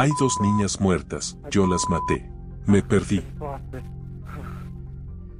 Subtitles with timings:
[0.00, 2.30] Hay dos niñas muertas, yo las maté.
[2.66, 3.20] Me perdí.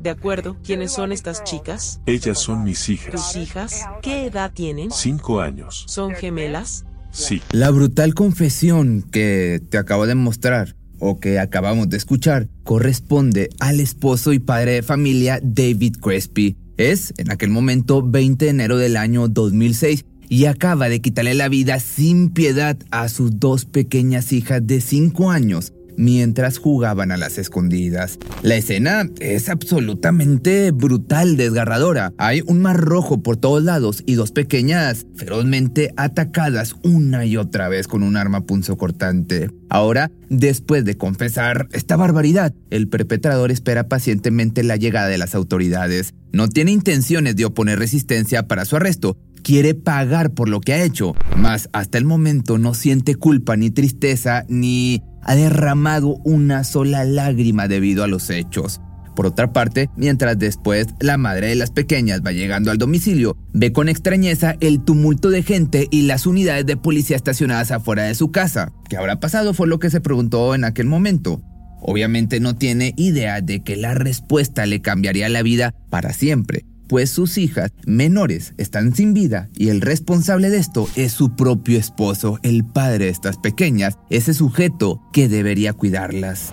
[0.00, 2.00] De acuerdo, ¿quiénes son estas chicas?
[2.07, 3.36] Ellas son mis ¿Tus hijas.
[3.36, 3.84] hijas?
[4.02, 4.90] ¿Qué edad tienen?
[4.90, 5.84] Cinco años.
[5.86, 6.84] ¿Son gemelas?
[7.12, 7.40] Sí.
[7.52, 13.79] La brutal confesión que te acabo de mostrar o que acabamos de escuchar corresponde al
[13.79, 16.56] esposo y padre de familia David Crespi.
[16.77, 21.48] Es, en aquel momento, 20 de enero del año 2006 y acaba de quitarle la
[21.48, 27.36] vida sin piedad a sus dos pequeñas hijas de 5 años mientras jugaban a las
[27.36, 28.19] escondidas.
[28.42, 32.12] La escena es absolutamente brutal, desgarradora.
[32.16, 37.69] Hay un mar rojo por todos lados y dos pequeñas ferozmente atacadas una y otra
[37.69, 39.50] vez con un arma punzocortante.
[39.69, 46.14] Ahora, después de confesar esta barbaridad, el perpetrador espera pacientemente la llegada de las autoridades.
[46.33, 49.16] No tiene intenciones de oponer resistencia para su arresto,
[49.48, 53.70] quiere pagar por lo que ha hecho, mas hasta el momento no siente culpa ni
[53.70, 58.83] tristeza ni ha derramado una sola lágrima debido a los hechos.
[59.17, 63.72] Por otra parte, mientras después la madre de las pequeñas va llegando al domicilio, ve
[63.72, 68.31] con extrañeza el tumulto de gente y las unidades de policía estacionadas afuera de su
[68.31, 68.75] casa.
[68.91, 69.55] ¿Qué habrá pasado?
[69.55, 71.41] Fue lo que se preguntó en aquel momento.
[71.81, 77.11] Obviamente no tiene idea de que la respuesta le cambiaría la vida para siempre, pues
[77.11, 82.39] sus hijas menores están sin vida y el responsable de esto es su propio esposo,
[82.42, 86.53] el padre de estas pequeñas, ese sujeto que debería cuidarlas.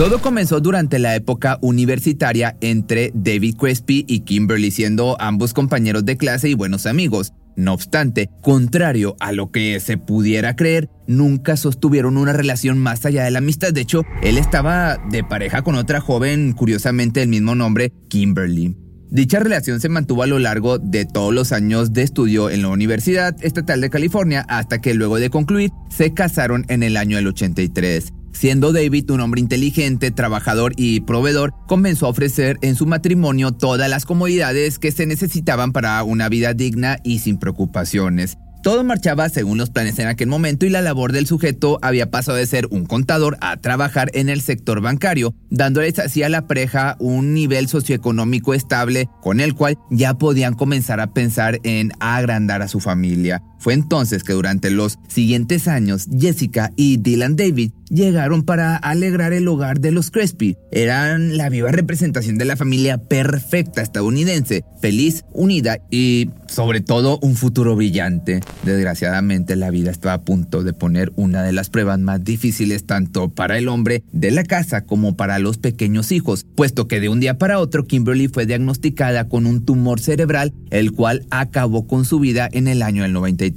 [0.00, 6.16] Todo comenzó durante la época universitaria entre David Crespi y Kimberly, siendo ambos compañeros de
[6.16, 7.34] clase y buenos amigos.
[7.60, 13.24] No obstante, contrario a lo que se pudiera creer, nunca sostuvieron una relación más allá
[13.24, 13.74] de la amistad.
[13.74, 18.78] De hecho, él estaba de pareja con otra joven, curiosamente del mismo nombre, Kimberly.
[19.10, 22.68] Dicha relación se mantuvo a lo largo de todos los años de estudio en la
[22.68, 27.26] Universidad Estatal de California hasta que luego de concluir se casaron en el año del
[27.26, 28.14] 83.
[28.32, 33.90] Siendo David un hombre inteligente, trabajador y proveedor, comenzó a ofrecer en su matrimonio todas
[33.90, 38.38] las comodidades que se necesitaban para una vida digna y sin preocupaciones.
[38.62, 42.36] Todo marchaba según los planes en aquel momento y la labor del sujeto había pasado
[42.36, 46.96] de ser un contador a trabajar en el sector bancario, dándoles así a la pareja
[47.00, 52.68] un nivel socioeconómico estable con el cual ya podían comenzar a pensar en agrandar a
[52.68, 53.42] su familia.
[53.60, 59.46] Fue entonces que durante los siguientes años Jessica y Dylan David llegaron para alegrar el
[59.48, 60.56] hogar de los Crespi.
[60.72, 67.36] Eran la viva representación de la familia perfecta estadounidense, feliz, unida y sobre todo un
[67.36, 68.40] futuro brillante.
[68.64, 73.28] Desgraciadamente la vida estaba a punto de poner una de las pruebas más difíciles tanto
[73.28, 77.20] para el hombre de la casa como para los pequeños hijos, puesto que de un
[77.20, 82.20] día para otro Kimberly fue diagnosticada con un tumor cerebral, el cual acabó con su
[82.20, 83.49] vida en el año del 93.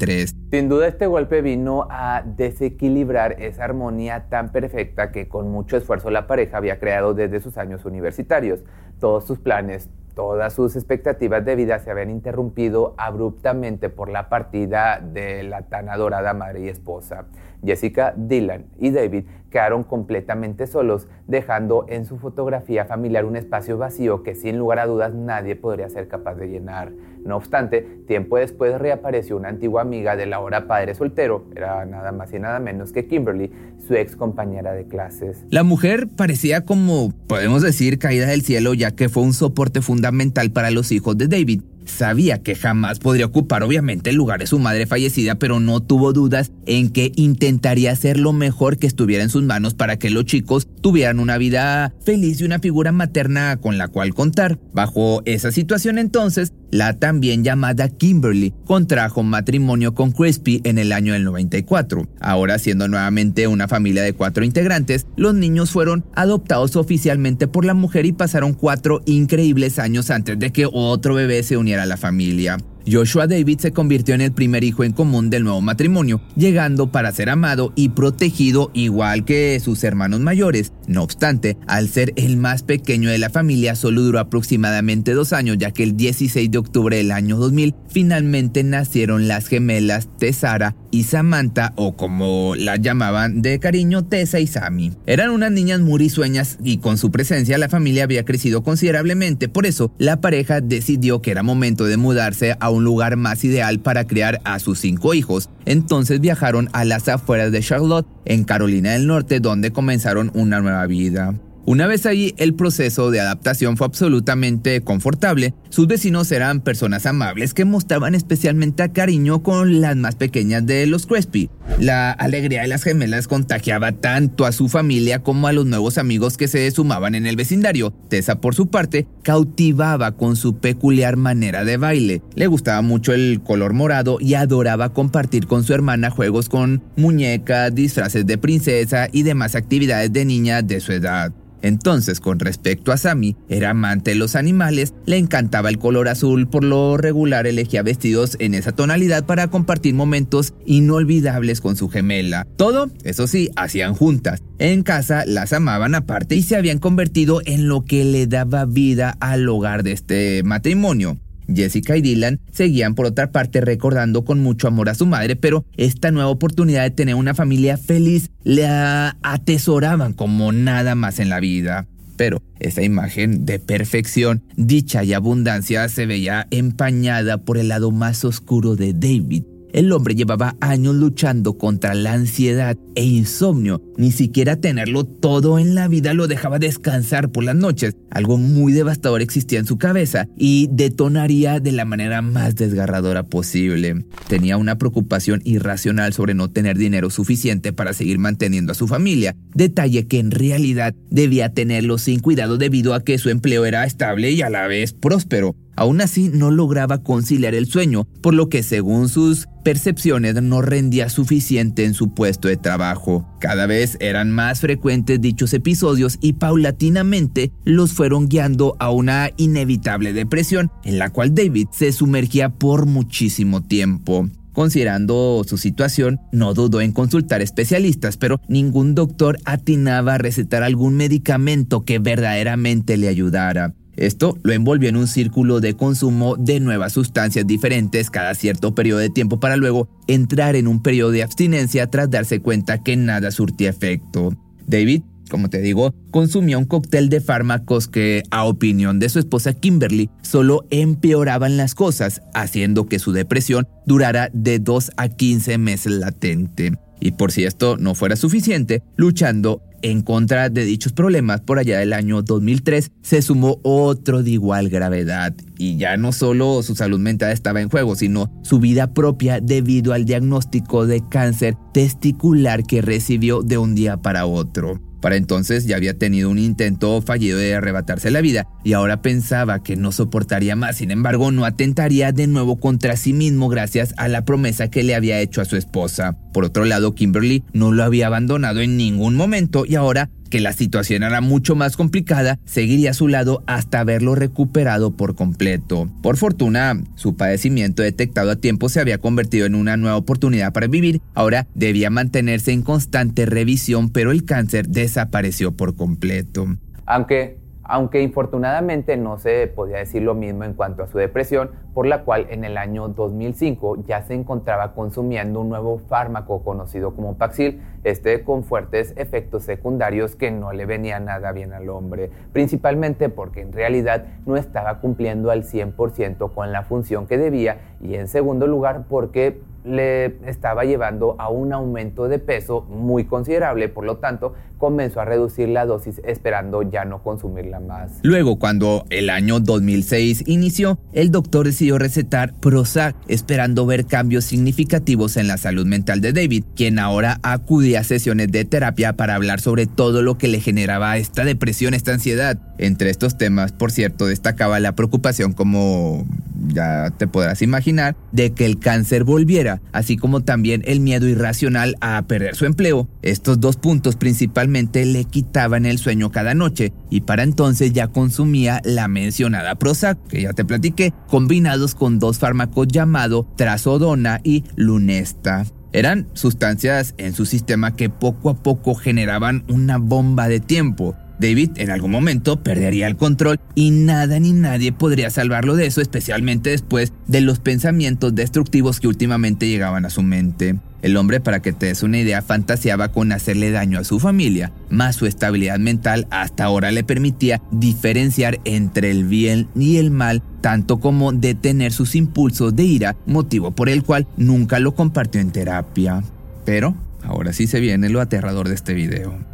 [0.52, 6.10] Sin duda este golpe vino a desequilibrar esa armonía tan perfecta que con mucho esfuerzo
[6.10, 8.64] la pareja había creado desde sus años universitarios.
[9.00, 15.00] Todos sus planes, todas sus expectativas de vida se habían interrumpido abruptamente por la partida
[15.00, 17.26] de la tan adorada madre y esposa.
[17.64, 24.24] Jessica, Dylan y David quedaron completamente solos, dejando en su fotografía familiar un espacio vacío
[24.24, 26.92] que sin lugar a dudas nadie podría ser capaz de llenar.
[27.24, 32.34] No obstante, tiempo después reapareció una antigua amiga del ahora padre soltero, era nada más
[32.34, 33.52] y nada menos que Kimberly,
[33.88, 35.46] su ex compañera de clases.
[35.52, 40.52] La mujer parecía como, podemos decir, caída del cielo ya que fue un soporte fundamental
[40.52, 41.62] para los hijos de David.
[41.86, 46.14] Sabía que jamás podría ocupar obviamente el lugar de su madre fallecida, pero no tuvo
[46.14, 50.26] dudas en que intentaría hacer lo mejor que estuviera en sus manos para que los
[50.26, 54.60] chicos tuvieran una vida feliz y una figura materna con la cual contar.
[54.74, 61.14] Bajo esa situación entonces, la también llamada Kimberly contrajo matrimonio con Crispy en el año
[61.14, 62.08] del 94.
[62.20, 67.76] Ahora siendo nuevamente una familia de cuatro integrantes, los niños fueron adoptados oficialmente por la
[67.76, 71.98] mujer y pasaron cuatro increíbles años antes de que otro bebé se uniera a la
[71.98, 72.58] familia.
[72.90, 77.12] Joshua David se convirtió en el primer hijo en común del nuevo matrimonio, llegando para
[77.12, 80.74] ser amado y protegido igual que sus hermanos mayores.
[80.88, 85.58] No obstante, al ser el más pequeño de la familia, solo duró aproximadamente dos años,
[85.58, 91.06] ya que el 16 de octubre del año 2000 finalmente nacieron las gemelas Tessara y
[91.06, 94.94] Samantha, o como las llamaban de cariño, Tessa y Sammy.
[95.08, 99.66] Eran unas niñas muy risueñas y con su presencia la familia había crecido considerablemente, por
[99.66, 104.06] eso la pareja decidió que era momento de mudarse a un lugar más ideal para
[104.06, 105.50] criar a sus cinco hijos.
[105.66, 110.86] Entonces viajaron a las afueras de Charlotte, en Carolina del Norte, donde comenzaron una nueva
[110.86, 111.34] vida.
[111.66, 115.54] Una vez ahí, el proceso de adaptación fue absolutamente confortable.
[115.70, 121.06] Sus vecinos eran personas amables que mostraban especialmente cariño con las más pequeñas de los
[121.06, 121.50] Crespi.
[121.80, 126.36] La alegría de las gemelas contagiaba tanto a su familia como a los nuevos amigos
[126.36, 127.94] que se sumaban en el vecindario.
[128.10, 132.22] Tessa, por su parte, cautivaba con su peculiar manera de baile.
[132.36, 137.74] Le gustaba mucho el color morado y adoraba compartir con su hermana juegos con muñecas,
[137.74, 141.32] disfraces de princesa y demás actividades de niña de su edad.
[141.64, 146.48] Entonces, con respecto a Sammy, era amante de los animales, le encantaba el color azul,
[146.48, 152.46] por lo regular elegía vestidos en esa tonalidad para compartir momentos inolvidables con su gemela.
[152.58, 154.44] Todo, eso sí, hacían juntas.
[154.60, 159.18] En casa las amaban aparte y se habían convertido en lo que le daba vida
[159.20, 161.18] al hogar de este matrimonio.
[161.54, 165.66] Jessica y Dylan seguían por otra parte recordando con mucho amor a su madre, pero
[165.78, 171.40] esta nueva oportunidad de tener una familia feliz la atesoraban como nada más en la
[171.40, 171.88] vida.
[172.16, 178.24] Pero esa imagen de perfección, dicha y abundancia se veía empañada por el lado más
[178.24, 179.44] oscuro de David,
[179.74, 183.82] el hombre llevaba años luchando contra la ansiedad e insomnio.
[183.98, 187.96] Ni siquiera tenerlo todo en la vida lo dejaba descansar por las noches.
[188.12, 194.06] Algo muy devastador existía en su cabeza y detonaría de la manera más desgarradora posible.
[194.28, 199.36] Tenía una preocupación irracional sobre no tener dinero suficiente para seguir manteniendo a su familia,
[199.56, 204.32] detalle que en realidad debía tenerlo sin cuidado debido a que su empleo era estable
[204.32, 205.56] y a la vez próspero.
[205.76, 211.10] Aún así no lograba conciliar el sueño, por lo que según sus percepciones no rendía
[211.10, 213.26] suficiente en su puesto de trabajo.
[213.40, 220.14] Cada vez eran más frecuentes dichos episodios y paulatinamente los fueron guiando a una inevitable
[220.14, 224.30] depresión en la cual David se sumergía por muchísimo tiempo.
[224.54, 230.94] Considerando su situación, no dudó en consultar especialistas, pero ningún doctor atinaba a recetar algún
[230.96, 233.74] medicamento que verdaderamente le ayudara.
[233.96, 239.00] Esto lo envolvió en un círculo de consumo de nuevas sustancias diferentes cada cierto periodo
[239.00, 243.32] de tiempo para luego entrar en un periodo de abstinencia tras darse cuenta que nada
[243.32, 244.36] surtía efecto.
[244.66, 249.54] David, como te digo, consumía un cóctel de fármacos que, a opinión de su esposa
[249.54, 255.94] Kimberly, solo empeoraban las cosas, haciendo que su depresión durara de 2 a 15 meses
[255.94, 256.74] latente.
[257.06, 261.80] Y por si esto no fuera suficiente, luchando en contra de dichos problemas, por allá
[261.80, 265.34] del año 2003 se sumó otro de igual gravedad.
[265.58, 269.92] Y ya no solo su salud mental estaba en juego, sino su vida propia debido
[269.92, 274.80] al diagnóstico de cáncer testicular que recibió de un día para otro.
[275.04, 279.62] Para entonces ya había tenido un intento fallido de arrebatarse la vida y ahora pensaba
[279.62, 284.08] que no soportaría más, sin embargo no atentaría de nuevo contra sí mismo gracias a
[284.08, 286.16] la promesa que le había hecho a su esposa.
[286.32, 290.52] Por otro lado, Kimberly no lo había abandonado en ningún momento y ahora que la
[290.52, 295.88] situación era mucho más complicada, seguiría a su lado hasta haberlo recuperado por completo.
[296.02, 300.66] Por fortuna, su padecimiento detectado a tiempo se había convertido en una nueva oportunidad para
[300.66, 301.04] vivir.
[301.14, 306.58] Ahora debía mantenerse en constante revisión, pero el cáncer desapareció por completo.
[306.88, 311.86] Aunque aunque infortunadamente no se podía decir lo mismo en cuanto a su depresión, por
[311.86, 317.18] la cual en el año 2005 ya se encontraba consumiendo un nuevo fármaco conocido como
[317.18, 323.10] Paxil, este con fuertes efectos secundarios que no le venían nada bien al hombre, principalmente
[323.10, 328.08] porque en realidad no estaba cumpliendo al 100% con la función que debía y en
[328.08, 333.98] segundo lugar porque le estaba llevando a un aumento de peso muy considerable, por lo
[333.98, 338.00] tanto comenzó a reducir la dosis esperando ya no consumirla más.
[338.02, 345.18] Luego, cuando el año 2006 inició, el doctor decidió recetar Prozac, esperando ver cambios significativos
[345.18, 349.42] en la salud mental de David, quien ahora acudía a sesiones de terapia para hablar
[349.42, 352.40] sobre todo lo que le generaba esta depresión, esta ansiedad.
[352.58, 356.06] Entre estos temas, por cierto, destacaba la preocupación como
[356.48, 361.76] ya te podrás imaginar, de que el cáncer volviera, así como también el miedo irracional
[361.82, 362.88] a perder su empleo.
[363.02, 368.62] Estos dos puntos principalmente le quitaban el sueño cada noche y para entonces ya consumía
[368.64, 375.46] la mencionada Prozac, que ya te platiqué, combinados con dos fármacos llamados Trazodona y Lunesta.
[375.74, 381.52] Eran sustancias en su sistema que poco a poco generaban una bomba de tiempo David
[381.56, 386.50] en algún momento perdería el control y nada ni nadie podría salvarlo de eso, especialmente
[386.50, 390.56] después de los pensamientos destructivos que últimamente llegaban a su mente.
[390.84, 394.52] El hombre, para que te des una idea, fantaseaba con hacerle daño a su familia,
[394.70, 400.22] más su estabilidad mental hasta ahora le permitía diferenciar entre el bien y el mal,
[400.42, 405.32] tanto como detener sus impulsos de ira, motivo por el cual nunca lo compartió en
[405.32, 406.04] terapia.
[406.44, 409.33] Pero ahora sí se viene lo aterrador de este video.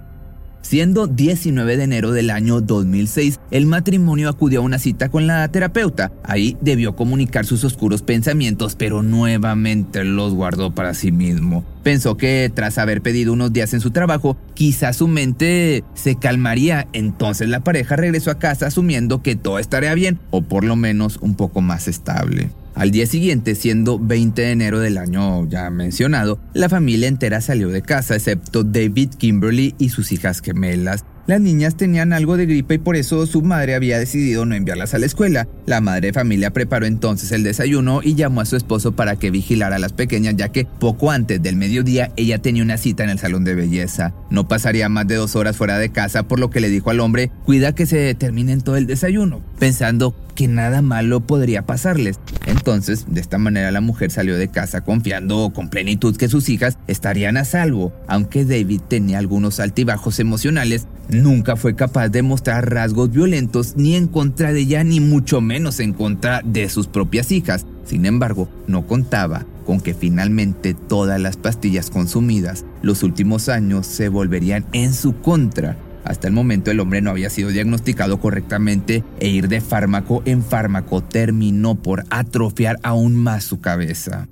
[0.69, 5.47] Siendo 19 de enero del año 2006, el matrimonio acudió a una cita con la
[5.47, 6.11] terapeuta.
[6.23, 11.65] Ahí debió comunicar sus oscuros pensamientos, pero nuevamente los guardó para sí mismo.
[11.81, 16.87] Pensó que tras haber pedido unos días en su trabajo, quizás su mente se calmaría.
[16.93, 21.17] Entonces la pareja regresó a casa asumiendo que todo estaría bien o por lo menos
[21.19, 22.51] un poco más estable.
[22.79, 27.67] Al día siguiente, siendo 20 de enero del año ya mencionado, la familia entera salió
[27.67, 31.03] de casa, excepto David Kimberly y sus hijas gemelas.
[31.29, 34.95] Las niñas tenían algo de gripe y por eso su madre había decidido no enviarlas
[34.95, 35.47] a la escuela.
[35.67, 39.29] La madre de familia preparó entonces el desayuno y llamó a su esposo para que
[39.29, 43.11] vigilara a las pequeñas ya que poco antes del mediodía ella tenía una cita en
[43.11, 44.15] el salón de belleza.
[44.31, 46.99] No pasaría más de dos horas fuera de casa por lo que le dijo al
[46.99, 52.17] hombre, cuida que se terminen todo el desayuno, pensando que nada malo podría pasarles.
[52.45, 56.77] Entonces, de esta manera la mujer salió de casa confiando con plenitud que sus hijas
[56.87, 57.93] estarían a salvo.
[58.07, 64.07] Aunque David tenía algunos altibajos emocionales, nunca fue capaz de mostrar rasgos violentos ni en
[64.07, 67.65] contra de ella ni mucho menos en contra de sus propias hijas.
[67.85, 74.09] Sin embargo, no contaba con que finalmente todas las pastillas consumidas los últimos años se
[74.09, 75.77] volverían en su contra
[76.09, 80.43] hasta el momento el hombre no había sido diagnosticado correctamente e ir de fármaco en
[80.43, 84.27] fármaco terminó por atrofiar aún más su cabeza.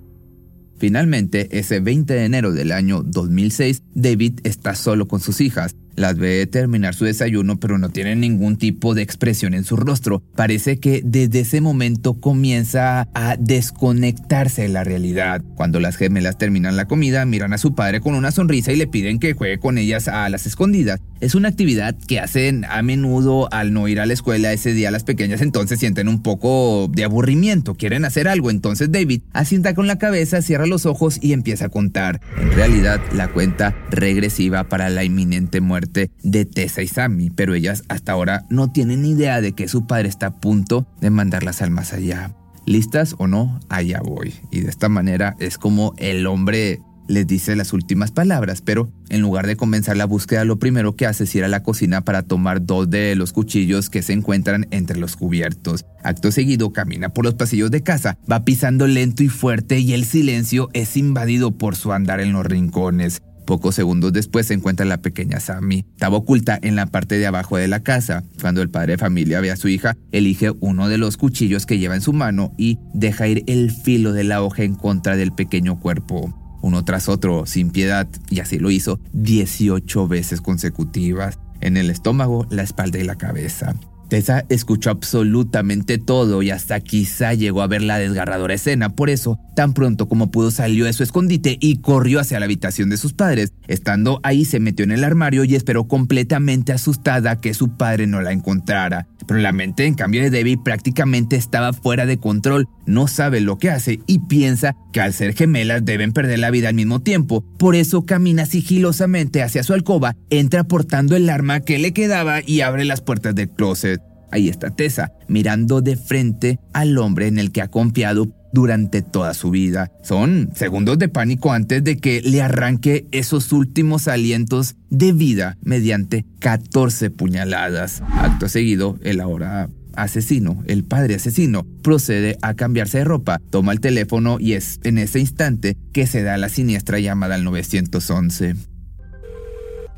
[0.79, 6.17] Finalmente, ese 20 de enero del año 2006, David está solo con sus hijas, las
[6.17, 10.23] ve terminar su desayuno, pero no tiene ningún tipo de expresión en su rostro.
[10.35, 15.41] Parece que desde ese momento comienza a desconectarse de la realidad.
[15.55, 18.87] Cuando las gemelas terminan la comida, miran a su padre con una sonrisa y le
[18.87, 21.01] piden que juegue con ellas a las escondidas.
[21.19, 24.91] Es una actividad que hacen a menudo al no ir a la escuela ese día
[24.91, 29.87] las pequeñas entonces sienten un poco de aburrimiento, quieren hacer algo, entonces David asienta con
[29.87, 32.21] la cabeza, cierra los ojos y empieza a contar.
[32.39, 37.83] En realidad, la cuenta regresiva para la inminente muerte de Tessa y Sammy, pero ellas
[37.89, 41.71] hasta ahora no tienen idea de que su padre está a punto de mandarlas al
[41.71, 42.33] más allá.
[42.65, 43.59] ¿Listas o no?
[43.69, 44.33] Allá voy.
[44.51, 49.21] Y de esta manera es como el hombre les dice las últimas palabras, pero en
[49.21, 52.23] lugar de comenzar la búsqueda, lo primero que hace es ir a la cocina para
[52.23, 55.85] tomar dos de los cuchillos que se encuentran entre los cubiertos.
[56.03, 60.05] Acto seguido camina por los pasillos de casa, va pisando lento y fuerte y el
[60.05, 63.21] silencio es invadido por su andar en los rincones.
[63.47, 65.85] Pocos segundos después se encuentra la pequeña Sammy.
[65.93, 68.25] Estaba oculta en la parte de abajo de la casa.
[68.41, 71.79] Cuando el padre de familia ve a su hija, elige uno de los cuchillos que
[71.79, 75.31] lleva en su mano y deja ir el filo de la hoja en contra del
[75.31, 76.33] pequeño cuerpo.
[76.61, 82.47] Uno tras otro, sin piedad, y así lo hizo 18 veces consecutivas, en el estómago,
[82.49, 83.75] la espalda y la cabeza.
[84.09, 88.95] Tessa escuchó absolutamente todo y hasta quizá llegó a ver la desgarradora escena.
[88.95, 92.89] Por eso, tan pronto como pudo salió de su escondite y corrió hacia la habitación
[92.89, 93.53] de sus padres.
[93.67, 98.21] Estando ahí se metió en el armario y esperó completamente asustada que su padre no
[98.21, 99.07] la encontrara.
[99.27, 102.67] Pero la mente en cambio de Debbie prácticamente estaba fuera de control.
[102.85, 106.69] No sabe lo que hace y piensa que al ser gemelas deben perder la vida
[106.69, 107.43] al mismo tiempo.
[107.59, 112.61] Por eso camina sigilosamente hacia su alcoba, entra portando el arma que le quedaba y
[112.61, 114.01] abre las puertas del closet.
[114.31, 119.33] Ahí está Tessa, mirando de frente al hombre en el que ha confiado durante toda
[119.33, 119.91] su vida.
[120.03, 126.25] Son segundos de pánico antes de que le arranque esos últimos alientos de vida mediante
[126.39, 128.01] 14 puñaladas.
[128.15, 133.79] Acto seguido, el ahora asesino, el padre asesino, procede a cambiarse de ropa, toma el
[133.79, 138.55] teléfono y es en ese instante que se da la siniestra llamada al 911.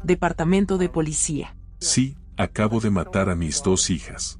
[0.04, 1.56] Departamento de Policía.
[1.80, 4.40] Sí, Acabo de matar a mis dos hijas.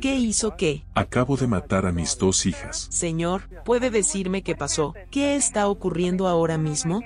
[0.00, 0.84] ¿Qué hizo qué?
[0.94, 2.88] Acabo de matar a mis dos hijas.
[2.90, 4.94] Señor, ¿puede decirme qué pasó?
[5.10, 7.00] ¿Qué está ocurriendo ahora mismo?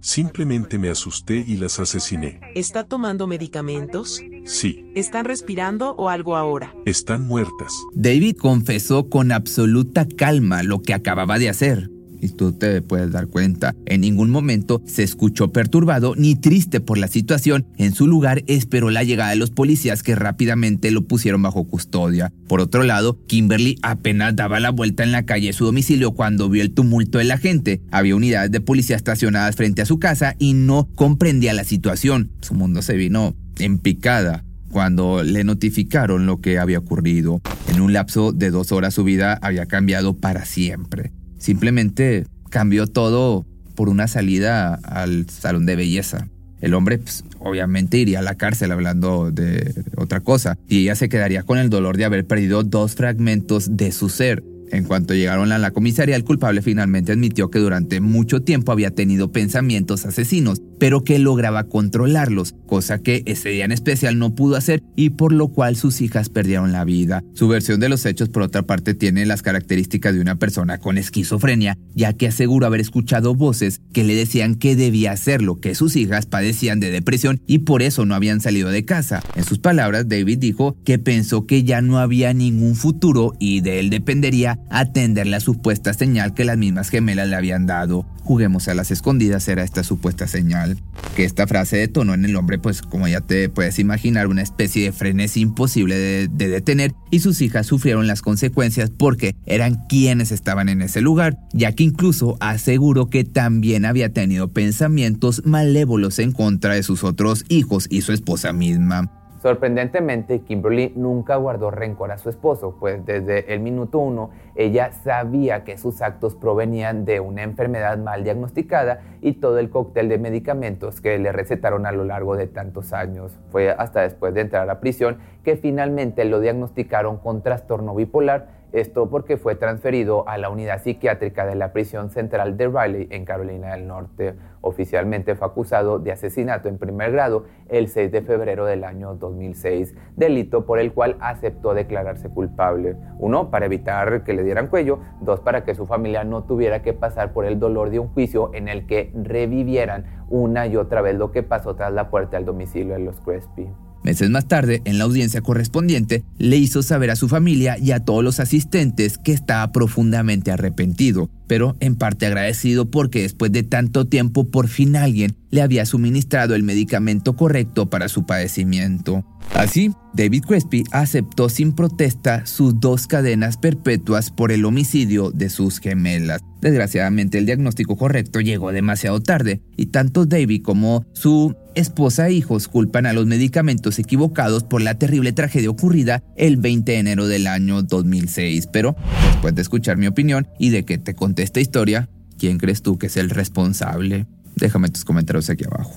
[0.00, 2.40] Simplemente me asusté y las asesiné.
[2.54, 4.22] ¿Está tomando medicamentos?
[4.44, 4.92] Sí.
[4.94, 6.72] ¿Están respirando o algo ahora?
[6.86, 7.72] Están muertas.
[7.94, 13.26] David confesó con absoluta calma lo que acababa de hacer y tú te puedes dar
[13.26, 17.66] cuenta, en ningún momento se escuchó perturbado ni triste por la situación.
[17.76, 22.32] En su lugar esperó la llegada de los policías que rápidamente lo pusieron bajo custodia.
[22.46, 26.48] Por otro lado, Kimberly apenas daba la vuelta en la calle de su domicilio cuando
[26.48, 27.80] vio el tumulto de la gente.
[27.90, 32.30] Había unidades de policía estacionadas frente a su casa y no comprendía la situación.
[32.40, 37.40] Su mundo se vino en picada cuando le notificaron lo que había ocurrido.
[37.68, 41.12] En un lapso de dos horas su vida había cambiado para siempre.
[41.38, 46.28] Simplemente cambió todo por una salida al salón de belleza.
[46.60, 51.08] El hombre pues, obviamente iría a la cárcel hablando de otra cosa y ella se
[51.08, 54.42] quedaría con el dolor de haber perdido dos fragmentos de su ser.
[54.70, 58.90] En cuanto llegaron a la comisaría, el culpable finalmente admitió que durante mucho tiempo había
[58.90, 64.56] tenido pensamientos asesinos, pero que lograba controlarlos, cosa que ese día en especial no pudo
[64.56, 67.22] hacer y por lo cual sus hijas perdieron la vida.
[67.34, 70.98] Su versión de los hechos, por otra parte, tiene las características de una persona con
[70.98, 75.96] esquizofrenia, ya que aseguró haber escuchado voces que le decían que debía hacerlo, que sus
[75.96, 79.22] hijas padecían de depresión y por eso no habían salido de casa.
[79.34, 83.80] En sus palabras, David dijo que pensó que ya no había ningún futuro y de
[83.80, 88.06] él dependería atender la supuesta señal que las mismas gemelas le habían dado.
[88.22, 90.78] Juguemos a las escondidas era esta supuesta señal.
[91.16, 94.84] Que esta frase detonó en el hombre, pues como ya te puedes imaginar, una especie
[94.84, 100.32] de frenesí imposible de, de detener y sus hijas sufrieron las consecuencias porque eran quienes
[100.32, 106.32] estaban en ese lugar, ya que incluso aseguró que también había tenido pensamientos malévolos en
[106.32, 109.10] contra de sus otros hijos y su esposa misma.
[109.40, 115.62] Sorprendentemente, Kimberly nunca guardó rencor a su esposo, pues desde el minuto uno ella sabía
[115.62, 121.00] que sus actos provenían de una enfermedad mal diagnosticada y todo el cóctel de medicamentos
[121.00, 123.38] que le recetaron a lo largo de tantos años.
[123.50, 129.08] Fue hasta después de entrar a prisión que finalmente lo diagnosticaron con trastorno bipolar esto
[129.08, 133.72] porque fue transferido a la unidad psiquiátrica de la prisión central de Riley en Carolina
[133.72, 134.34] del Norte.
[134.60, 139.94] Oficialmente fue acusado de asesinato en primer grado el 6 de febrero del año 2006,
[140.16, 142.96] delito por el cual aceptó declararse culpable.
[143.18, 145.00] Uno, para evitar que le dieran cuello.
[145.20, 148.50] Dos, para que su familia no tuviera que pasar por el dolor de un juicio
[148.54, 152.44] en el que revivieran una y otra vez lo que pasó tras la puerta del
[152.44, 153.68] domicilio de los Crespi.
[154.02, 158.00] Meses más tarde, en la audiencia correspondiente, le hizo saber a su familia y a
[158.00, 164.06] todos los asistentes que estaba profundamente arrepentido, pero en parte agradecido porque después de tanto
[164.06, 169.24] tiempo por fin alguien le había suministrado el medicamento correcto para su padecimiento.
[169.54, 175.80] Así, David Crespi aceptó sin protesta sus dos cadenas perpetuas por el homicidio de sus
[175.80, 176.42] gemelas.
[176.60, 182.68] Desgraciadamente el diagnóstico correcto llegó demasiado tarde y tanto David como su esposa e hijos
[182.68, 187.46] culpan a los medicamentos equivocados por la terrible tragedia ocurrida el 20 de enero del
[187.46, 188.68] año 2006.
[188.72, 188.96] Pero
[189.30, 192.98] después de escuchar mi opinión y de que te conté esta historia, ¿quién crees tú
[192.98, 194.26] que es el responsable?
[194.56, 195.96] Déjame tus comentarios aquí abajo.